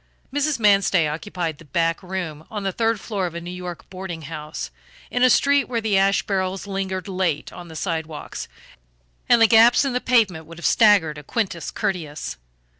[0.33, 0.59] Mrs.
[0.59, 4.71] Manstey occupied the back room on the third floor of a New York boarding house,
[5.11, 8.35] in a street where the ash barrels lingered late on the sidewalk
[9.29, 12.37] and the gaps in the pavement would have staggered a Quintus Curtius.